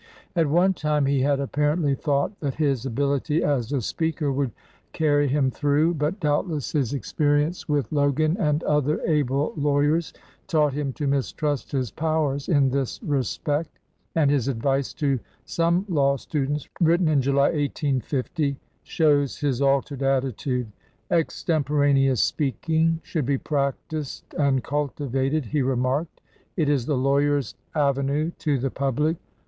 At 0.35 0.49
one 0.49 0.73
time 0.73 1.05
he 1.05 1.21
had 1.21 1.39
apparently 1.39 1.93
thought 1.93 2.39
that 2.39 2.55
his 2.55 2.87
ability 2.87 3.43
as 3.43 3.71
a 3.71 3.83
speaker 3.83 4.31
would 4.31 4.49
carry 4.93 5.27
him 5.27 5.51
through, 5.51 5.93
but 5.93 6.19
doubtless 6.19 6.71
his 6.71 6.91
experience 6.91 7.69
with 7.69 7.91
198 7.91 7.93
LEADER 7.93 7.99
OF 7.99 8.23
THE 8.25 8.39
BAR 8.39 8.45
Logan 8.47 8.49
and 8.49 8.63
other 8.63 9.07
able 9.07 9.53
lawyers 9.55 10.11
taught 10.47 10.73
him 10.73 10.91
to 10.93 11.05
mis 11.05 11.31
trust 11.31 11.71
his 11.71 11.91
powers 11.91 12.49
in 12.49 12.71
this 12.71 12.99
respect, 13.03 13.77
and 14.15 14.31
his 14.31 14.47
advice 14.47 14.91
to 14.95 15.19
some 15.45 15.85
law 15.87 16.15
students, 16.17 16.67
written 16.79 17.07
in 17.07 17.21
July, 17.21 17.51
1850, 17.51 18.57
shows 18.81 19.37
his 19.37 19.61
altered 19.61 20.01
attitude. 20.01 20.65
"Extemporaneous 21.11 22.23
speaking 22.23 22.99
should 23.03 23.27
be 23.27 23.37
practised 23.37 24.33
and 24.33 24.63
cultivated" 24.63 25.45
he 25.45 25.61
remarked. 25.61 26.21
"It 26.57 26.69
is 26.69 26.87
the 26.87 26.97
lawyer's 26.97 27.53
avenue 27.75 28.31
to 28.39 28.57
the 28.57 28.71
public. 28.71 29.17